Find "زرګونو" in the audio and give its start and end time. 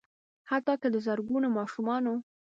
1.05-1.47